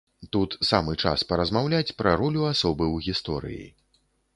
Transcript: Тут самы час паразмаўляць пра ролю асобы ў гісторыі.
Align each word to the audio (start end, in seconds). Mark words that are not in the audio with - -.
Тут 0.35 0.55
самы 0.69 0.95
час 1.03 1.25
паразмаўляць 1.33 1.95
пра 2.03 2.17
ролю 2.25 2.41
асобы 2.57 2.85
ў 2.95 3.11
гісторыі. 3.11 3.65